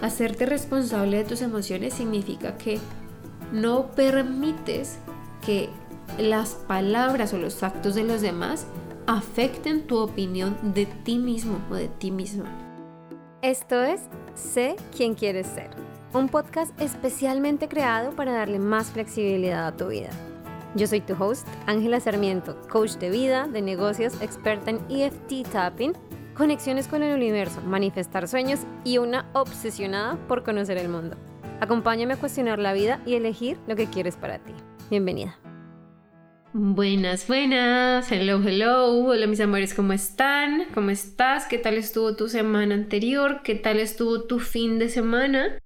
[0.00, 2.78] Hacerte responsable de tus emociones significa que
[3.52, 4.98] no permites
[5.44, 5.68] que
[6.18, 8.66] las palabras o los actos de los demás
[9.06, 12.46] afecten tu opinión de ti mismo o de ti misma.
[13.42, 14.02] Esto es
[14.34, 15.70] Sé quién quieres ser,
[16.12, 20.10] un podcast especialmente creado para darle más flexibilidad a tu vida.
[20.74, 25.92] Yo soy tu host, Ángela Sarmiento, coach de vida, de negocios, experta en EFT tapping,
[26.38, 31.16] conexiones con el universo, manifestar sueños y una obsesionada por conocer el mundo.
[31.60, 34.52] Acompáñame a cuestionar la vida y elegir lo que quieres para ti.
[34.88, 35.36] Bienvenida.
[36.52, 40.66] Buenas, buenas, hello, hello, hola mis amores, ¿cómo están?
[40.72, 41.46] ¿Cómo estás?
[41.46, 43.42] ¿Qué tal estuvo tu semana anterior?
[43.42, 45.58] ¿Qué tal estuvo tu fin de semana?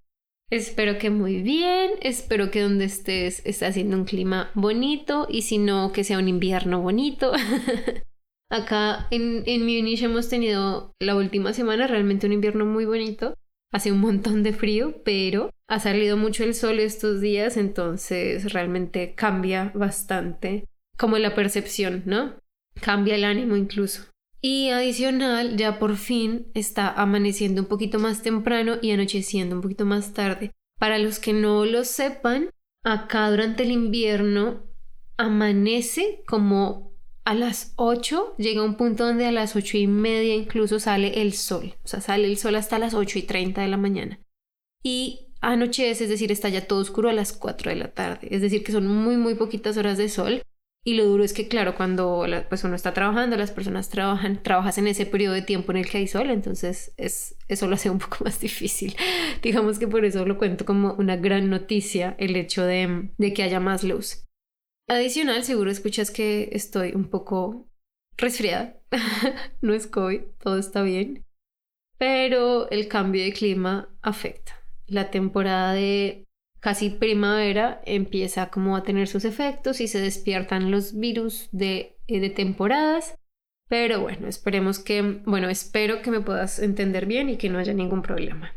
[0.51, 5.59] Espero que muy bien, espero que donde estés esté haciendo un clima bonito y si
[5.59, 7.33] no, que sea un invierno bonito.
[8.53, 13.33] Acá en, en Munich hemos tenido la última semana realmente un invierno muy bonito.
[13.73, 19.15] Hace un montón de frío, pero ha salido mucho el sol estos días, entonces realmente
[19.15, 20.67] cambia bastante
[20.99, 22.35] como la percepción, ¿no?
[22.79, 24.03] Cambia el ánimo incluso.
[24.43, 29.87] Y adicional, ya por fin está amaneciendo un poquito más temprano y anocheciendo un poquito
[29.87, 30.51] más tarde.
[30.79, 32.51] Para los que no lo sepan,
[32.85, 34.67] acá durante el invierno
[35.17, 36.92] amanece como
[37.25, 41.35] a las 8, llega un punto donde a las 8 y media incluso sale el
[41.35, 41.75] sol.
[41.85, 44.21] O sea, sale el sol hasta las 8 y 30 de la mañana.
[44.83, 48.29] Y anochece, es decir, está ya todo oscuro a las 4 de la tarde.
[48.31, 50.43] Es decir, que son muy, muy poquitas horas de sol
[50.85, 54.43] y lo duro es que, claro, cuando la, pues uno está trabajando, las personas trabajan,
[54.43, 57.75] trabajas en ese periodo de tiempo en el que hay sol, entonces es, eso lo
[57.75, 58.97] hace un poco más difícil.
[59.43, 63.45] Digamos que por eso lo cuento como una gran noticia el hecho de, de que
[63.45, 64.25] haya más luz.
[64.93, 67.67] Adicional, seguro escuchas que estoy un poco
[68.19, 68.79] resfriada.
[69.63, 71.25] no es COVID, todo está bien.
[71.97, 74.53] Pero el cambio de clima afecta.
[74.87, 76.27] La temporada de
[76.61, 82.21] casi primavera empieza como a tener sus efectos y se despiertan los virus de, eh,
[82.21, 83.15] de temporadas.
[83.71, 87.73] Pero bueno, esperemos que, bueno, espero que me puedas entender bien y que no haya
[87.73, 88.53] ningún problema.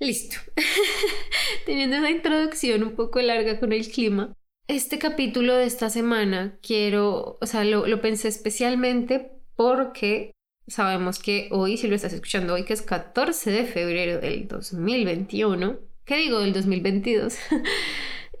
[0.00, 0.36] Listo.
[1.66, 4.34] Teniendo esa introducción un poco larga con el clima,
[4.68, 10.32] este capítulo de esta semana quiero, o sea, lo, pensé especialmente porque
[10.66, 15.78] sabemos que hoy, si lo estás escuchando hoy, que es 14 de febrero del 2021,
[16.04, 17.36] ¿qué digo del 2022?
[17.38, 17.60] 14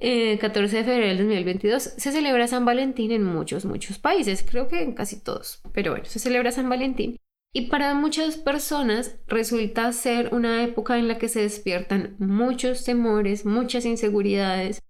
[0.00, 4.82] eh, de febrero del 2022 se celebra San Valentín en muchos, muchos países, creo que
[4.82, 7.16] en casi todos, pero bueno, se celebra San Valentín.
[7.54, 13.44] Y para muchas personas resulta ser una época en la que se despiertan muchos temores,
[13.44, 14.80] muchas inseguridades,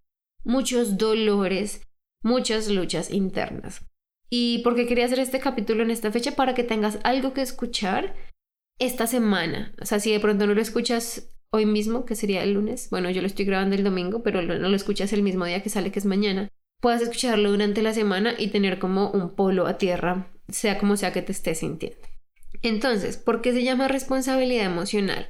[0.44, 1.82] muchos dolores,
[2.22, 3.84] muchas luchas internas.
[4.30, 8.14] Y porque quería hacer este capítulo en esta fecha para que tengas algo que escuchar
[8.78, 9.74] esta semana.
[9.80, 13.10] O sea, si de pronto no lo escuchas hoy mismo, que sería el lunes, bueno,
[13.10, 15.92] yo lo estoy grabando el domingo, pero no lo escuchas el mismo día que sale,
[15.92, 16.48] que es mañana,
[16.80, 21.12] puedas escucharlo durante la semana y tener como un polo a tierra, sea como sea
[21.12, 21.98] que te estés sintiendo.
[22.62, 25.28] Entonces, ¿por qué se llama responsabilidad emocional?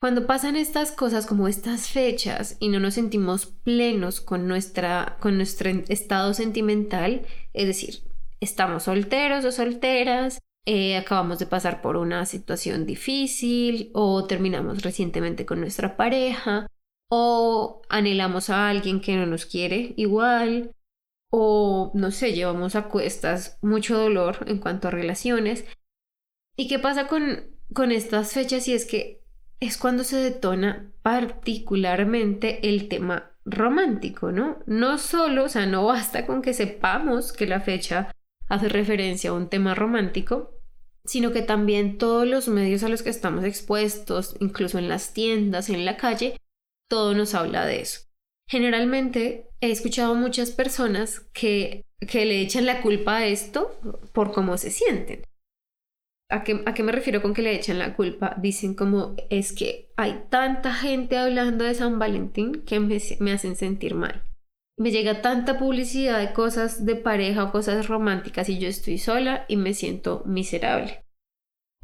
[0.00, 5.36] Cuando pasan estas cosas como estas fechas y no nos sentimos plenos con, nuestra, con
[5.36, 8.02] nuestro estado sentimental, es decir,
[8.40, 15.44] estamos solteros o solteras, eh, acabamos de pasar por una situación difícil o terminamos recientemente
[15.44, 16.66] con nuestra pareja
[17.10, 20.74] o anhelamos a alguien que no nos quiere igual
[21.30, 25.66] o no sé, llevamos a cuestas mucho dolor en cuanto a relaciones.
[26.56, 28.66] ¿Y qué pasa con, con estas fechas?
[28.66, 29.19] Y es que
[29.60, 34.58] es cuando se detona particularmente el tema romántico, ¿no?
[34.66, 38.14] No solo, o sea, no basta con que sepamos que la fecha
[38.48, 40.54] hace referencia a un tema romántico,
[41.04, 45.68] sino que también todos los medios a los que estamos expuestos, incluso en las tiendas,
[45.68, 46.36] en la calle,
[46.88, 48.00] todo nos habla de eso.
[48.48, 53.78] Generalmente he escuchado muchas personas que, que le echan la culpa a esto
[54.12, 55.22] por cómo se sienten.
[56.30, 58.36] ¿A qué, ¿A qué me refiero con que le echan la culpa?
[58.38, 63.56] Dicen como es que hay tanta gente hablando de San Valentín que me, me hacen
[63.56, 64.22] sentir mal
[64.80, 69.44] me llega tanta publicidad de cosas de pareja o cosas románticas y yo estoy sola
[69.46, 71.04] y me siento miserable.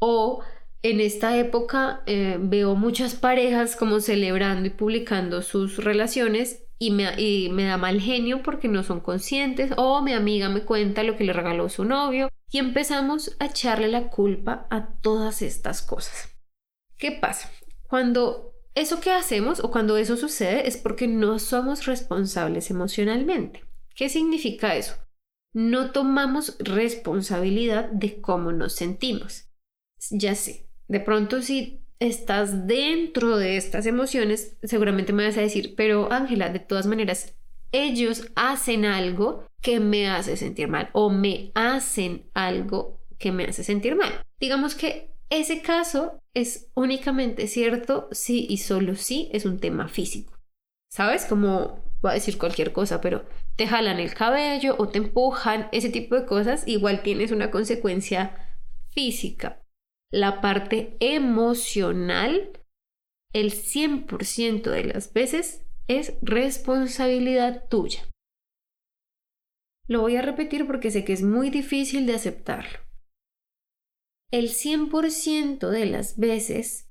[0.01, 0.43] O
[0.83, 7.21] en esta época eh, veo muchas parejas como celebrando y publicando sus relaciones y me,
[7.21, 11.17] y me da mal genio porque no son conscientes o mi amiga me cuenta lo
[11.17, 16.37] que le regaló su novio y empezamos a echarle la culpa a todas estas cosas.
[16.99, 17.51] ¿Qué pasa?
[17.89, 23.65] Cuando eso que hacemos o cuando eso sucede es porque no somos responsables emocionalmente.
[23.95, 24.95] ¿Qué significa eso?
[25.55, 29.49] No tomamos responsabilidad de cómo nos sentimos.
[30.11, 35.75] Ya sé, de pronto si estás dentro de estas emociones, seguramente me vas a decir,
[35.77, 37.35] pero Ángela, de todas maneras,
[37.73, 43.65] ellos hacen algo que me hace sentir mal o me hacen algo que me hace
[43.65, 44.25] sentir mal.
[44.39, 50.35] Digamos que ese caso es únicamente cierto si y solo si es un tema físico.
[50.91, 51.25] ¿Sabes?
[51.25, 53.25] Como voy a decir cualquier cosa, pero
[53.57, 58.37] te jalan el cabello o te empujan, ese tipo de cosas, igual tienes una consecuencia
[58.91, 59.61] física.
[60.13, 62.61] La parte emocional,
[63.33, 68.09] el 100% de las veces es responsabilidad tuya.
[69.89, 72.81] Lo voy a repetir porque sé que es muy difícil de aceptarlo.
[74.33, 76.91] El 100% de las veces,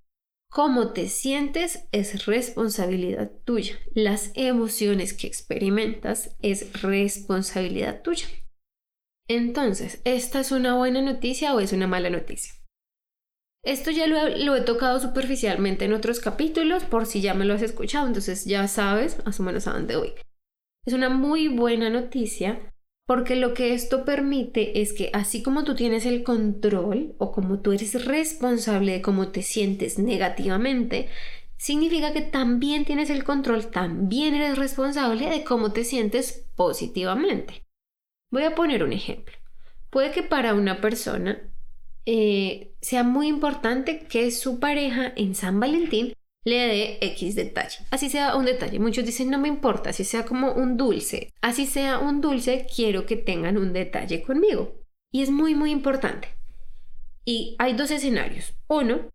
[0.50, 3.78] cómo te sientes es responsabilidad tuya.
[3.94, 8.28] Las emociones que experimentas es responsabilidad tuya.
[9.28, 12.55] Entonces, ¿esta es una buena noticia o es una mala noticia?
[13.66, 17.64] Esto ya lo he, tocado superficialmente en otros capítulos, por si ya me lo has
[17.64, 20.14] escuchado, entonces ya sabes más o menos a dónde voy.
[20.86, 22.72] Es una muy buena noticia
[23.08, 27.60] porque lo que esto permite es que así como tú tienes el control o como
[27.60, 31.10] tú eres responsable de cómo te sientes negativamente,
[31.58, 37.64] significa que también tienes el control, también eres responsable de cómo te sientes positivamente.
[38.32, 39.36] Voy a poner un ejemplo.
[39.90, 41.55] Puede que para una persona
[42.06, 46.14] eh, sea muy importante que su pareja en San Valentín
[46.46, 47.80] le dé X detalle.
[47.90, 48.80] Así sea un detalle.
[48.80, 51.34] Muchos dicen, no me importa, así sea como un dulce.
[51.42, 54.76] Así sea un dulce, quiero que tengan un detalle conmigo.
[55.12, 56.30] Y es muy, muy importante.
[57.26, 58.54] Y hay dos escenarios.
[58.68, 59.10] Uno,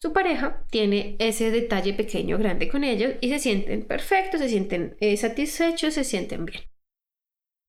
[0.00, 4.96] su pareja tiene ese detalle pequeño, grande con ellos y se sienten perfectos, se sienten
[5.00, 6.62] eh, satisfechos, se sienten bien.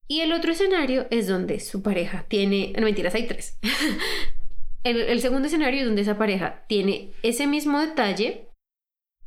[0.07, 3.57] Y el otro escenario es donde su pareja tiene, no mentiras, hay tres.
[4.83, 8.47] El, segundo escenario es donde esa pareja tiene ese mismo detalle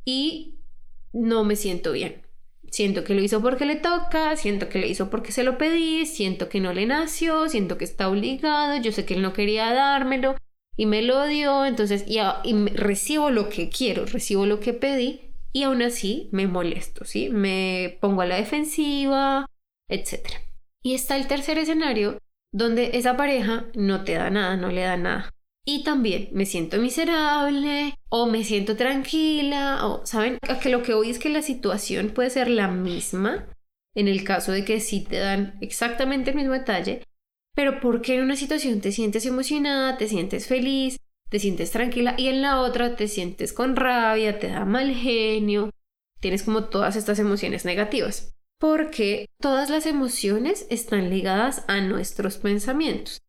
[0.03, 0.59] y
[1.11, 2.23] no me siento bien.
[2.71, 6.07] Siento que lo hizo porque le toca, siento que lo hizo porque se lo pedí,
[6.07, 9.71] siento que no le nació, siento que está obligado, yo sé que él no quería
[9.73, 10.35] dármelo
[10.75, 12.19] y me lo dio, entonces y,
[12.69, 15.21] recibo lo que quiero, recibo lo que pedí
[15.51, 17.29] y aún así me molesto, ¿sí?
[17.29, 19.45] Me pongo a la defensiva,
[19.87, 20.31] etc.
[20.81, 22.17] Y está el tercer escenario
[22.51, 25.29] donde esa pareja no te da nada, no le da nada
[25.65, 31.09] y también me siento miserable o me siento tranquila o saben que lo que hoy
[31.09, 33.47] es que la situación puede ser la misma
[33.95, 37.03] en el caso de que sí te dan exactamente el mismo detalle
[37.55, 40.97] pero porque en una situación te sientes emocionada te sientes feliz
[41.29, 45.69] te sientes tranquila y en la otra te sientes con rabia te da mal genio
[46.19, 53.19] tienes como todas estas emociones negativas porque todas las emociones están ligadas a nuestros pensamientos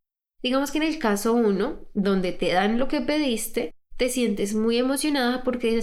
[0.45, 4.77] Digamos que en el caso 1, donde te dan lo que pediste, te sientes muy
[4.77, 5.83] emocionada porque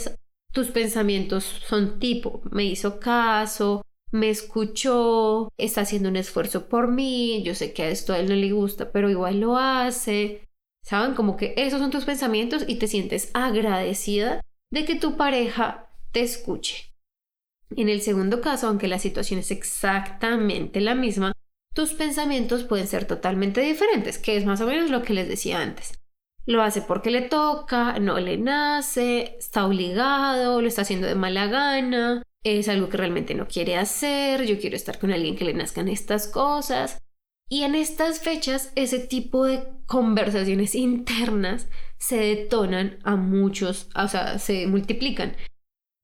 [0.53, 3.81] tus pensamientos son tipo, me hizo caso,
[4.11, 8.29] me escuchó, está haciendo un esfuerzo por mí, yo sé que a esto a él
[8.29, 10.47] no le gusta, pero igual lo hace.
[10.83, 11.15] ¿Saben?
[11.15, 14.41] Como que esos son tus pensamientos y te sientes agradecida
[14.71, 16.93] de que tu pareja te escuche.
[17.75, 21.33] En el segundo caso, aunque la situación es exactamente la misma,
[21.73, 25.61] tus pensamientos pueden ser totalmente diferentes, que es más o menos lo que les decía
[25.61, 25.93] antes.
[26.45, 31.47] Lo hace porque le toca, no le nace, está obligado, lo está haciendo de mala
[31.47, 35.53] gana, es algo que realmente no quiere hacer, yo quiero estar con alguien que le
[35.53, 36.97] nazcan estas cosas.
[37.47, 41.67] Y en estas fechas ese tipo de conversaciones internas
[41.97, 45.35] se detonan a muchos, o sea, se multiplican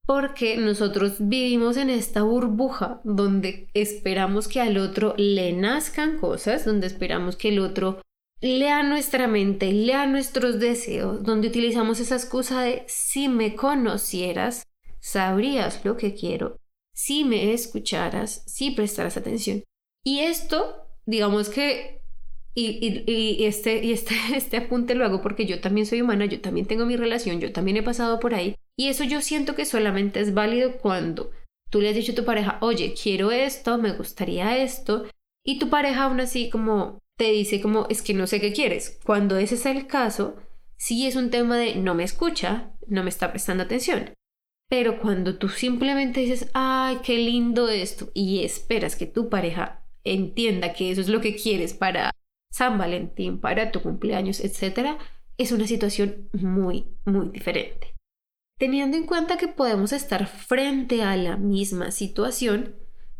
[0.07, 6.87] porque nosotros vivimos en esta burbuja donde esperamos que al otro le nazcan cosas, donde
[6.87, 8.01] esperamos que el otro
[8.39, 14.63] lea nuestra mente, lea nuestros deseos, donde utilizamos esa excusa de si me conocieras,
[15.01, 16.57] sabrías lo que quiero,
[16.93, 19.65] si me escucharas, si prestaras atención.
[20.05, 21.96] Y esto, digamos que,
[22.59, 26.85] y, este, este, este apunte lo hago porque yo también soy humana, yo también tengo
[26.85, 28.55] mi relación, yo también he pasado por ahí.
[28.75, 31.31] Y eso yo siento que solamente es válido cuando
[31.69, 35.05] tú le has dicho a tu pareja, oye, quiero esto, me gustaría esto,
[35.45, 38.99] y tu pareja aún así como te dice como, es que no sé qué quieres.
[39.03, 40.35] Cuando ese es el caso,
[40.77, 44.13] sí es un tema de no me escucha, no me está prestando atención.
[44.69, 50.73] Pero cuando tú simplemente dices, ay, qué lindo esto, y esperas que tu pareja entienda
[50.73, 52.11] que eso es lo que quieres para
[52.51, 54.97] San Valentín, para tu cumpleaños, etc.,
[55.37, 57.93] es una situación muy, muy diferente.
[58.57, 62.75] Teniendo en cuenta que podemos estar frente a la misma situación,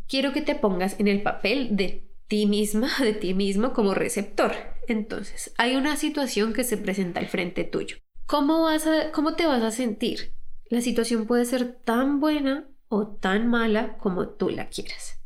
[0.08, 4.52] quiero que te pongas en el papel de ti misma, de ti mismo como receptor.
[4.88, 7.98] Entonces, hay una situación que se presenta al frente tuyo.
[8.28, 10.34] ¿cómo, vas a, ¿cómo te vas a sentir?
[10.68, 15.20] La situación puede ser tan buena o tan mala como tú la quieras.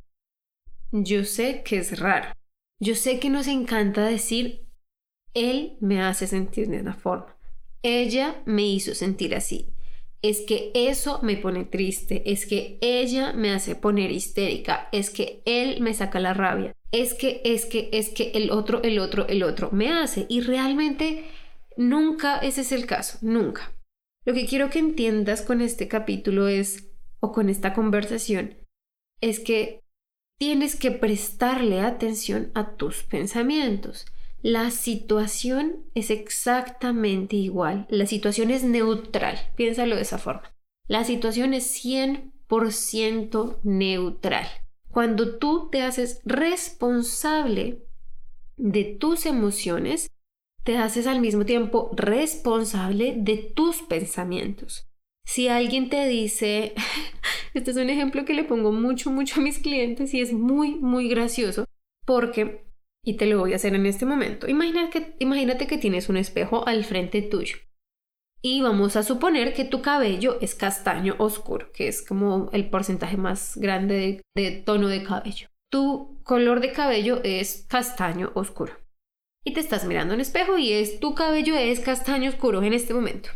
[0.93, 2.33] Yo sé que es raro.
[2.83, 4.67] Yo sé que nos encanta decir,
[5.35, 7.39] él me hace sentir de una forma.
[7.85, 9.73] Ella me hizo sentir así.
[10.21, 12.29] Es que eso me pone triste.
[12.33, 14.89] Es que ella me hace poner histérica.
[14.91, 16.75] Es que él me saca la rabia.
[16.91, 20.27] Es que, es que, es que el otro, el otro, el otro me hace.
[20.29, 21.27] Y realmente
[21.77, 23.17] nunca ese es el caso.
[23.23, 23.77] Nunca.
[24.25, 28.57] Lo que quiero que entiendas con este capítulo es, o con esta conversación,
[29.21, 29.83] es que
[30.43, 34.07] tienes que prestarle atención a tus pensamientos.
[34.43, 37.87] La situación es exactamente igual.
[37.89, 39.39] La situación es neutral.
[39.55, 40.53] Piénsalo de esa forma.
[40.89, 44.49] La situación es 100% neutral.
[44.91, 47.87] Cuando tú te haces responsable
[48.57, 50.11] de tus emociones,
[50.65, 54.89] te haces al mismo tiempo responsable de tus pensamientos.
[55.25, 56.75] Si alguien te dice,
[57.55, 60.77] este es un ejemplo que le pongo mucho, mucho a mis clientes y es muy,
[60.77, 61.65] muy gracioso
[62.05, 62.65] porque,
[63.05, 66.17] y te lo voy a hacer en este momento, imagínate que, imagínate que tienes un
[66.17, 67.57] espejo al frente tuyo
[68.43, 73.17] y vamos a suponer que tu cabello es castaño oscuro, que es como el porcentaje
[73.17, 75.47] más grande de, de tono de cabello.
[75.71, 78.77] Tu color de cabello es castaño oscuro
[79.45, 82.95] y te estás mirando en espejo y es tu cabello es castaño oscuro en este
[82.95, 83.31] momento.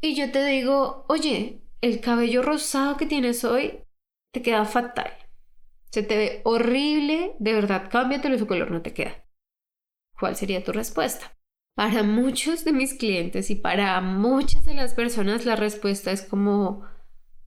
[0.00, 3.80] Y yo te digo, oye, el cabello rosado que tienes hoy
[4.32, 5.12] te queda fatal.
[5.90, 9.26] Se te ve horrible, de verdad, cámbiatelo, su color no te queda.
[10.18, 11.36] ¿Cuál sería tu respuesta?
[11.74, 16.84] Para muchos de mis clientes y para muchas de las personas la respuesta es como,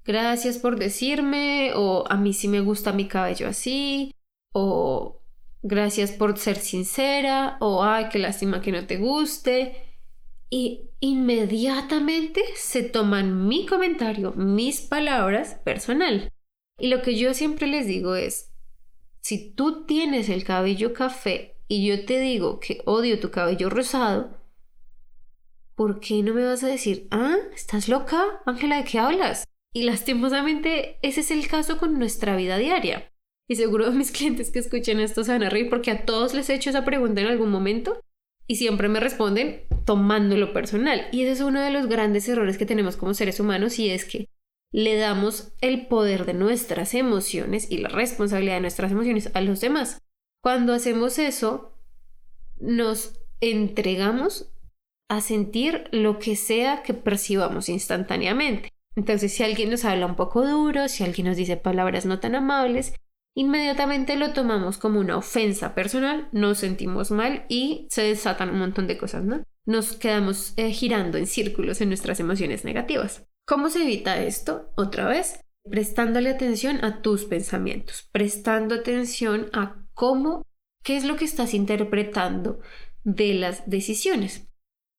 [0.03, 4.11] gracias por decirme, o a mí sí me gusta mi cabello así,
[4.53, 5.21] o
[5.63, 9.84] gracias por ser sincera o ay, qué lástima que no te guste.
[10.57, 16.31] Y inmediatamente se toman mi comentario, mis palabras personal.
[16.79, 18.53] Y lo que yo siempre les digo es,
[19.19, 24.39] si tú tienes el cabello café y yo te digo que odio tu cabello rosado,
[25.75, 29.43] ¿por qué no me vas a decir, ah, estás loca, Ángela, ¿de qué hablas?
[29.73, 33.11] Y lastimosamente ese es el caso con nuestra vida diaria.
[33.49, 36.49] Y seguro mis clientes que escuchen esto se van a reír porque a todos les
[36.49, 37.99] he hecho esa pregunta en algún momento
[38.47, 41.07] y siempre me responden tomándolo personal.
[41.11, 44.05] Y ese es uno de los grandes errores que tenemos como seres humanos y es
[44.05, 44.27] que
[44.71, 49.61] le damos el poder de nuestras emociones y la responsabilidad de nuestras emociones a los
[49.61, 50.01] demás.
[50.43, 51.77] Cuando hacemos eso,
[52.59, 54.51] nos entregamos
[55.09, 58.69] a sentir lo que sea que percibamos instantáneamente.
[58.95, 62.35] Entonces, si alguien nos habla un poco duro, si alguien nos dice palabras no tan
[62.35, 62.93] amables,
[63.35, 68.87] inmediatamente lo tomamos como una ofensa personal, nos sentimos mal y se desatan un montón
[68.87, 69.43] de cosas, ¿no?
[69.65, 73.27] Nos quedamos eh, girando en círculos en nuestras emociones negativas.
[73.47, 74.71] ¿Cómo se evita esto?
[74.75, 80.45] Otra vez, prestándole atención a tus pensamientos, prestando atención a cómo,
[80.83, 82.59] qué es lo que estás interpretando
[83.03, 84.47] de las decisiones.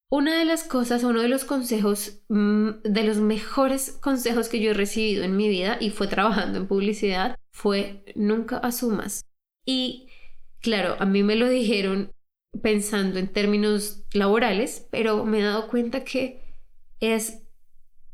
[0.08, 4.70] Una de las cosas, uno de los consejos, mm, de los mejores consejos que yo
[4.70, 9.24] he recibido en mi vida y fue trabajando en publicidad, fue nunca asumas.
[9.66, 10.08] Y
[10.60, 12.12] claro, a mí me lo dijeron
[12.62, 16.42] pensando en términos laborales, pero me he dado cuenta que
[17.00, 17.42] es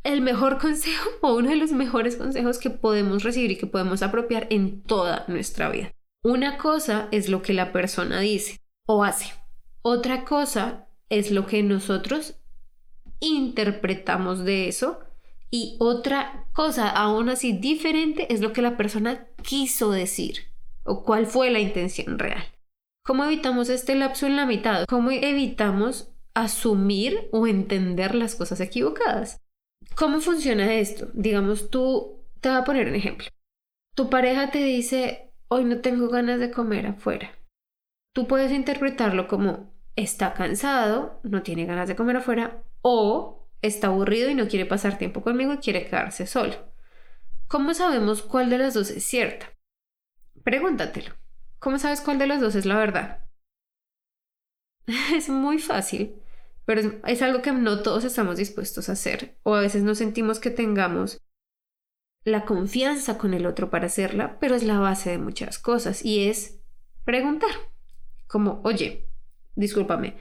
[0.04, 4.02] el mejor consejo o uno de los mejores consejos que podemos recibir y que podemos
[4.02, 5.92] apropiar en toda nuestra vida.
[6.24, 9.32] Una cosa es lo que la persona dice o hace.
[9.82, 12.36] Otra cosa es lo que nosotros
[13.20, 15.00] interpretamos de eso
[15.50, 20.52] y otra cosa aún así diferente es lo que la persona quiso decir
[20.84, 22.42] o cuál fue la intención real.
[23.04, 24.84] ¿Cómo evitamos este lapso en la mitad?
[24.88, 29.40] ¿Cómo evitamos asumir o entender las cosas equivocadas?
[29.96, 31.08] ¿Cómo funciona esto?
[31.12, 33.26] Digamos, tú te voy a poner un ejemplo.
[33.96, 37.32] Tu pareja te dice, hoy no tengo ganas de comer afuera.
[38.14, 44.30] Tú puedes interpretarlo como, está cansado, no tiene ganas de comer afuera o está aburrido
[44.30, 46.54] y no quiere pasar tiempo conmigo y quiere quedarse solo.
[47.48, 49.52] ¿Cómo sabemos cuál de las dos es cierta?
[50.44, 51.21] Pregúntatelo.
[51.62, 53.24] ¿Cómo sabes cuál de las dos es la verdad?
[55.14, 56.16] es muy fácil,
[56.64, 59.94] pero es, es, algo que no todos estamos dispuestos a hacer o a veces no
[59.94, 61.22] sentimos que tengamos
[62.24, 66.26] la confianza con el otro para hacerla, pero es la base de muchas cosas y
[66.26, 66.58] es
[67.04, 67.52] preguntar.
[68.26, 69.06] Como, oye,
[69.54, 70.16] discúlpame,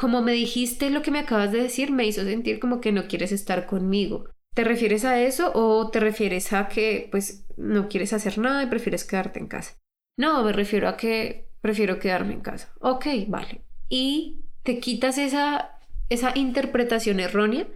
[0.00, 3.06] como me dijiste lo que me acabas de decir, me hizo sentir como que no
[3.06, 4.28] quieres estar conmigo.
[4.56, 8.66] ¿Te refieres a eso o te refieres a que pues no quieres hacer nada y
[8.66, 9.76] prefieres quedarte en casa?
[10.16, 12.72] No, me refiero a que prefiero quedarme en casa.
[12.80, 13.62] Ok, vale.
[13.88, 15.76] Y te quitas esa
[16.08, 17.66] esa interpretación errónea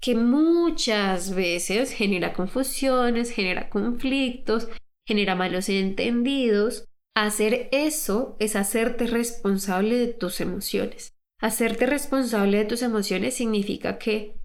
[0.00, 4.68] que muchas veces genera confusiones, genera conflictos,
[5.06, 6.84] genera malos entendidos.
[7.14, 11.14] Hacer eso es hacerte responsable de tus emociones.
[11.40, 14.36] Hacerte responsable de tus emociones significa que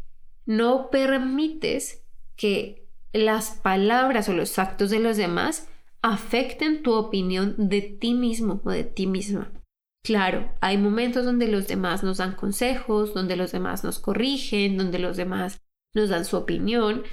[0.46, 2.04] no permites
[2.36, 5.68] que las palabras o los actos de los demás
[6.04, 9.52] afecten tu opinión de ti mismo o de ti misma.
[10.04, 15.00] Claro, hay momentos donde los demás nos dan consejos, donde los demás nos corrigen, donde
[15.00, 15.62] los demás
[15.96, 17.04] nos dan su opinión.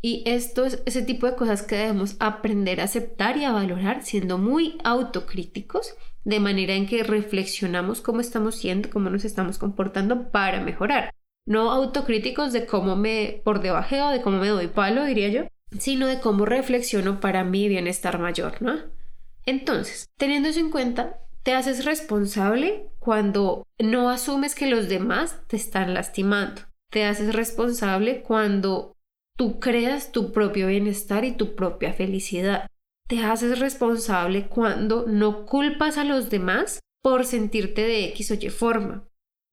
[0.00, 4.02] Y esto es ese tipo de cosas que debemos aprender a aceptar y a valorar
[4.02, 10.30] siendo muy autocríticos, de manera en que reflexionamos cómo estamos siendo, cómo nos estamos comportando
[10.30, 11.14] para mejorar.
[11.46, 15.46] No autocríticos de cómo me por debajeo, de cómo me doy palo, diría yo,
[15.78, 18.76] sino de cómo reflexiono para mi bienestar mayor, ¿no?
[19.46, 25.56] Entonces, teniendo eso en cuenta, te haces responsable cuando no asumes que los demás te
[25.56, 26.62] están lastimando.
[26.90, 28.96] Te haces responsable cuando
[29.36, 32.66] tú creas tu propio bienestar y tu propia felicidad.
[33.06, 38.48] Te haces responsable cuando no culpas a los demás por sentirte de X o Y
[38.48, 39.06] forma.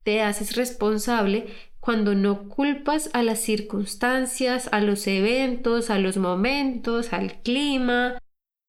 [0.04, 1.48] Te haces responsable
[1.82, 8.20] cuando no culpas a las circunstancias, a los eventos, a los momentos, al clima,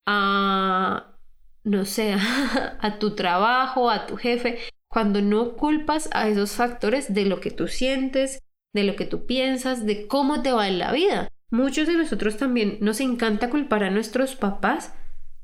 [0.06, 1.18] a
[1.62, 2.14] no sé,
[2.80, 7.50] a tu trabajo, a tu jefe, cuando no culpas a esos factores de lo que
[7.50, 8.42] tú sientes,
[8.74, 11.28] de lo que tú piensas, de cómo te va en la vida.
[11.50, 14.94] Muchos de nosotros también nos encanta culpar a nuestros papás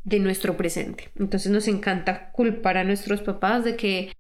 [0.04, 1.10] de nuestro presente.
[1.16, 4.12] Entonces nos encanta culpar a nuestros papás de que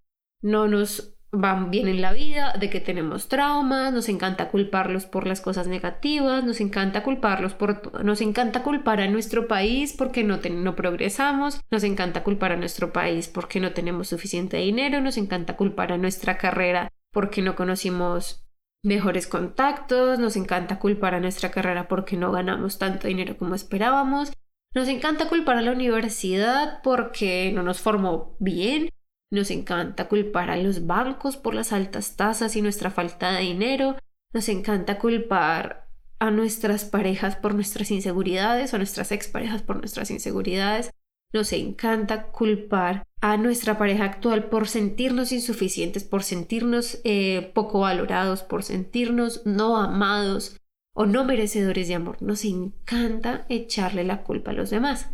[0.42, 5.26] no nos van bien en la vida, de que tenemos traumas, nos encanta culparlos por
[5.26, 10.38] las cosas negativas, nos encanta culparlos por nos encanta culpar a nuestro país porque no,
[10.38, 15.56] no progresamos, nos encanta culpar a nuestro país porque no tenemos suficiente dinero, nos encanta
[15.56, 18.46] culpar a nuestra carrera porque no conocimos
[18.82, 24.32] mejores contactos, nos encanta culpar a nuestra carrera porque no ganamos tanto dinero como esperábamos,
[24.74, 28.90] nos encanta culpar a la universidad porque no nos formó bien,
[29.30, 33.96] nos encanta culpar a los bancos por las altas tasas y nuestra falta de dinero.
[34.32, 35.88] Nos encanta culpar
[36.18, 40.90] a nuestras parejas por nuestras inseguridades o a nuestras exparejas por nuestras inseguridades.
[41.32, 48.42] Nos encanta culpar a nuestra pareja actual por sentirnos insuficientes, por sentirnos eh, poco valorados,
[48.42, 50.56] por sentirnos no amados
[50.94, 52.22] o no merecedores de amor.
[52.22, 55.10] Nos encanta echarle la culpa a los demás.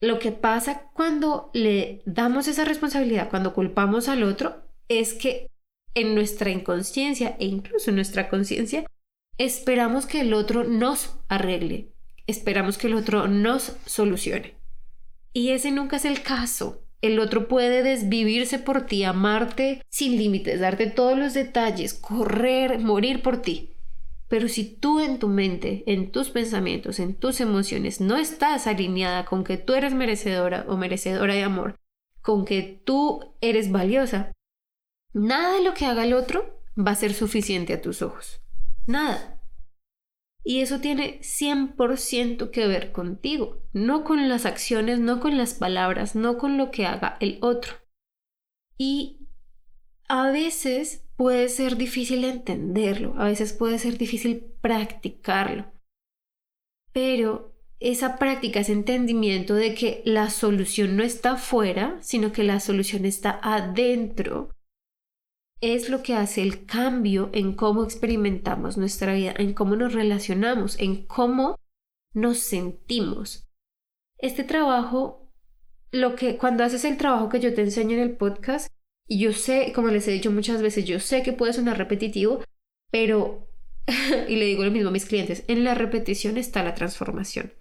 [0.00, 5.50] Lo que pasa cuando le damos esa responsabilidad, cuando culpamos al otro, es que
[5.94, 8.84] en nuestra inconsciencia e incluso en nuestra conciencia,
[9.38, 11.92] esperamos que el otro nos arregle,
[12.26, 14.54] esperamos que el otro nos solucione.
[15.32, 16.84] Y ese nunca es el caso.
[17.00, 23.22] El otro puede desvivirse por ti, amarte sin límites, darte todos los detalles, correr, morir
[23.22, 23.70] por ti.
[24.28, 29.24] Pero si tú en tu mente, en tus pensamientos, en tus emociones no estás alineada
[29.24, 31.76] con que tú eres merecedora o merecedora de amor,
[32.20, 34.32] con que tú eres valiosa,
[35.14, 38.42] nada de lo que haga el otro va a ser suficiente a tus ojos.
[38.86, 39.40] Nada.
[40.44, 46.14] Y eso tiene 100% que ver contigo, no con las acciones, no con las palabras,
[46.14, 47.74] no con lo que haga el otro.
[48.78, 49.17] Y
[50.08, 55.70] a veces puede ser difícil entenderlo, a veces puede ser difícil practicarlo,
[56.92, 62.58] pero esa práctica, ese entendimiento de que la solución no está afuera, sino que la
[62.58, 64.50] solución está adentro,
[65.60, 70.78] es lo que hace el cambio en cómo experimentamos nuestra vida, en cómo nos relacionamos,
[70.78, 71.56] en cómo
[72.14, 73.46] nos sentimos.
[74.18, 75.30] Este trabajo,
[75.90, 78.72] lo que cuando haces el trabajo que yo te enseño en el podcast,
[79.08, 82.44] y yo sé, como les he dicho muchas veces, yo sé que puede sonar repetitivo,
[82.92, 83.48] pero,
[84.28, 87.54] y le digo lo mismo a mis clientes, en la repetición está la transformación,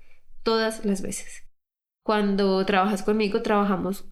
[0.44, 1.44] todas las veces.
[2.04, 4.06] Cuando trabajas conmigo, trabajamos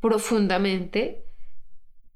[0.00, 1.24] profundamente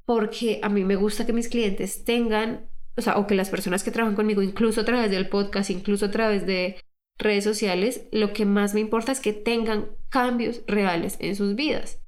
[0.04, 3.82] porque a mí me gusta que mis clientes tengan, o sea, o que las personas
[3.82, 6.76] que trabajan conmigo, incluso a través del podcast, incluso a través de
[7.18, 12.00] redes sociales, lo que más me importa es que tengan cambios reales en sus vidas.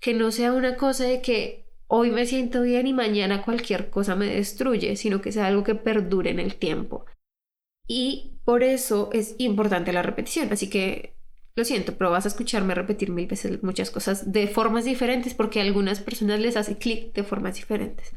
[0.00, 4.16] Que no sea una cosa de que hoy me siento bien y mañana cualquier cosa
[4.16, 7.06] me destruye, sino que sea algo que perdure en el tiempo.
[7.86, 10.52] Y por eso es importante la repetición.
[10.52, 11.16] Así que
[11.54, 15.60] lo siento, pero vas a escucharme repetir mil veces muchas cosas de formas diferentes porque
[15.60, 18.14] a algunas personas les hace clic de formas diferentes.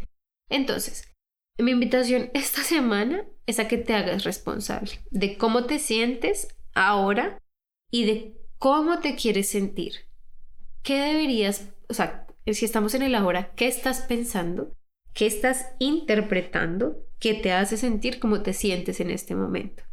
[0.49, 1.09] Entonces,
[1.57, 7.41] mi invitación esta semana es a que te hagas responsable de cómo te sientes ahora
[7.91, 9.93] y de cómo te quieres sentir.
[10.83, 14.75] ¿Qué deberías, o sea, si estamos en el ahora, ¿qué estás pensando?
[15.13, 19.83] ¿Qué estás interpretando que te hace sentir como te sientes en este momento?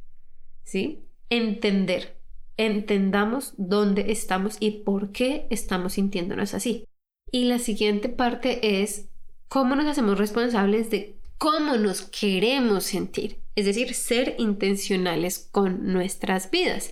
[0.62, 1.04] ¿Sí?
[1.30, 2.20] Entender.
[2.56, 6.86] Entendamos dónde estamos y por qué estamos sintiéndonos así.
[7.30, 9.08] Y la siguiente parte es
[9.48, 13.40] cómo nos hacemos responsables de cómo nos queremos sentir.
[13.54, 16.90] Es decir, ser intencionales con nuestras vidas.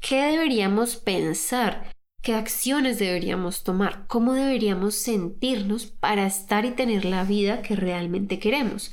[0.00, 1.92] ¿Qué deberíamos pensar?
[2.22, 4.06] ¿Qué acciones deberíamos tomar?
[4.06, 8.92] ¿Cómo deberíamos sentirnos para estar y tener la vida que realmente queremos?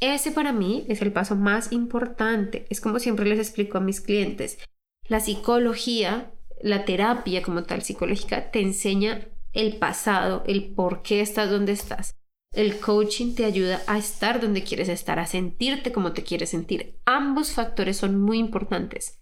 [0.00, 2.66] Ese para mí es el paso más importante.
[2.70, 4.58] Es como siempre les explico a mis clientes.
[5.06, 11.50] La psicología, la terapia como tal psicológica, te enseña el pasado, el por qué estás
[11.50, 12.16] donde estás.
[12.52, 16.98] El coaching te ayuda a estar donde quieres estar, a sentirte como te quieres sentir.
[17.06, 19.21] Ambos factores son muy importantes.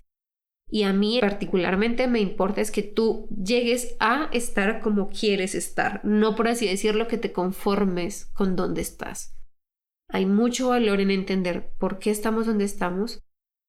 [0.70, 6.00] Y a mí particularmente me importa es que tú llegues a estar como quieres estar,
[6.04, 9.36] no por así decirlo que te conformes con donde estás.
[10.08, 13.20] Hay mucho valor en entender por qué estamos donde estamos,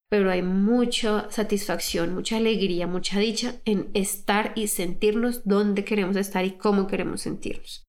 [0.10, 6.44] pero hay mucha satisfacción, mucha alegría, mucha dicha en estar y sentirnos donde queremos estar
[6.46, 7.84] y cómo queremos sentirnos.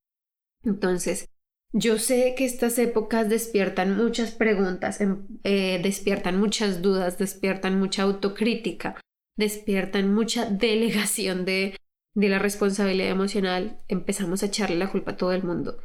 [0.65, 1.29] Entonces,
[1.73, 8.03] yo sé que estas épocas despiertan muchas preguntas, em, eh, despiertan muchas dudas, despiertan mucha
[8.03, 9.01] autocrítica,
[9.37, 11.77] despiertan mucha delegación de,
[12.15, 13.83] de la responsabilidad emocional.
[13.89, 15.79] Empezamos a echarle la culpa a todo el mundo.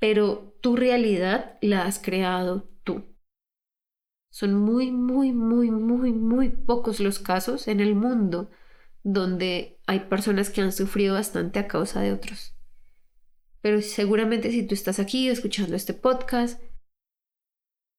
[0.00, 3.04] Pero tu realidad la has creado tú.
[4.32, 8.50] Son muy, muy, muy, muy, muy pocos los casos en el mundo
[9.04, 12.53] donde hay personas que han sufrido bastante a causa de otros.
[13.64, 16.60] Pero seguramente si tú estás aquí escuchando este podcast,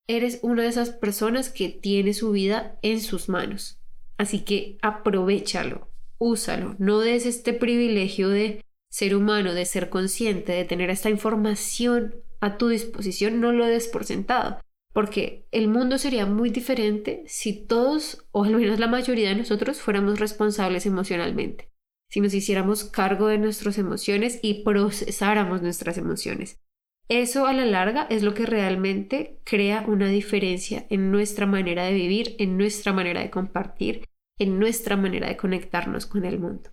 [0.07, 3.81] eres una de esas personas que tiene su vida en sus manos.
[4.15, 10.65] Así que aprovechalo, úsalo, no des este privilegio de ser humano, de ser consciente, de
[10.65, 14.59] tener esta información a tu disposición, no lo des por sentado,
[14.93, 19.81] porque el mundo sería muy diferente si todos, o al menos la mayoría de nosotros,
[19.81, 21.74] fuéramos responsables emocionalmente
[22.09, 26.61] si nos hiciéramos cargo de nuestras emociones y procesáramos nuestras emociones.
[27.07, 31.93] Eso a la larga es lo que realmente crea una diferencia en nuestra manera de
[31.93, 34.05] vivir, en nuestra manera de compartir,
[34.39, 36.71] en nuestra manera de conectarnos con el mundo.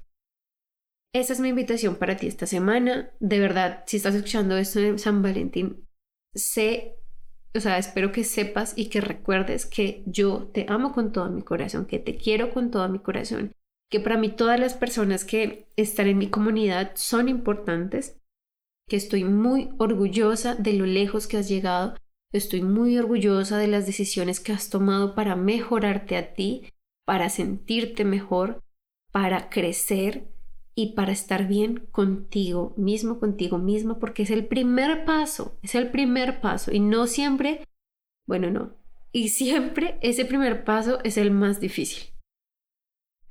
[1.14, 3.10] Esa es mi invitación para ti esta semana.
[3.20, 5.86] De verdad, si estás escuchando esto en San Valentín,
[6.34, 6.96] sé,
[7.54, 11.42] o sea, espero que sepas y que recuerdes que yo te amo con todo mi
[11.42, 13.54] corazón, que te quiero con todo mi corazón
[13.92, 18.18] que para mí todas las personas que están en mi comunidad son importantes,
[18.88, 21.94] que estoy muy orgullosa de lo lejos que has llegado,
[22.32, 26.72] estoy muy orgullosa de las decisiones que has tomado para mejorarte a ti,
[27.04, 28.62] para sentirte mejor,
[29.12, 30.26] para crecer
[30.74, 35.90] y para estar bien contigo mismo, contigo misma, porque es el primer paso, es el
[35.90, 36.72] primer paso.
[36.72, 37.68] Y no siempre,
[38.26, 38.72] bueno, no,
[39.12, 42.11] y siempre ese primer paso es el más difícil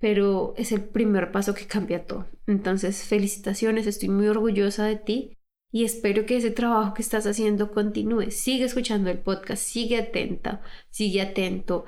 [0.02, 2.28] pero es el primer paso que cambia todo.
[2.48, 5.38] Entonces, felicitaciones, estoy muy orgullosa de ti
[5.72, 8.32] y espero que ese trabajo que estás haciendo continúe.
[8.32, 11.86] Sigue escuchando el podcast, sigue atenta, sigue atento.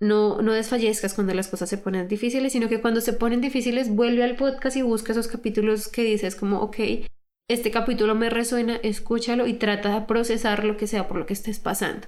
[0.00, 3.92] No, no desfallezcas cuando las cosas se ponen difíciles, sino que cuando se ponen difíciles
[3.92, 6.76] vuelve al podcast y busca esos capítulos que dices como, ok,
[7.48, 11.32] este capítulo me resuena, escúchalo y trata de procesar lo que sea por lo que
[11.32, 12.06] estés pasando.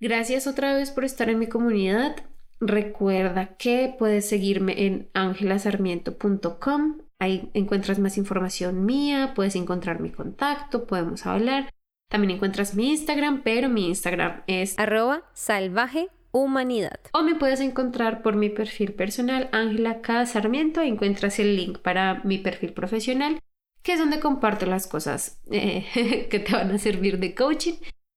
[0.00, 2.16] Gracias otra vez por estar en mi comunidad.
[2.60, 6.98] Recuerda que puedes seguirme en angelasarmiento.com.
[7.18, 11.70] Ahí encuentras más información mía, puedes encontrar mi contacto, podemos hablar.
[12.10, 17.00] También encuentras mi Instagram, pero mi Instagram es arroba salvaje humanidad.
[17.12, 20.26] O me puedes encontrar por mi perfil personal, Ángela K.
[20.26, 20.80] Sarmiento.
[20.80, 23.40] Encuentras el link para mi perfil profesional,
[23.82, 27.74] que es donde comparto las cosas eh, que te van a servir de coaching.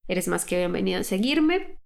[0.08, 1.78] Eres más que bienvenido a seguirme.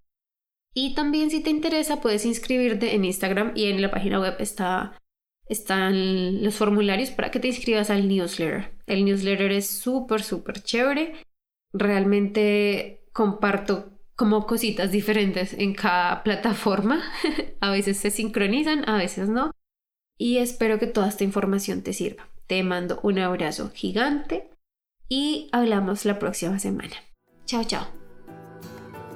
[0.74, 4.98] Y también si te interesa puedes inscribirte en Instagram y en la página web está,
[5.48, 8.72] están los formularios para que te inscribas al newsletter.
[8.86, 11.14] El newsletter es súper, súper chévere.
[11.72, 17.02] Realmente comparto como cositas diferentes en cada plataforma.
[17.60, 19.52] a veces se sincronizan, a veces no.
[20.18, 22.28] Y espero que toda esta información te sirva.
[22.48, 24.50] Te mando un abrazo gigante
[25.08, 26.96] y hablamos la próxima semana.
[27.46, 27.97] Chao, chao.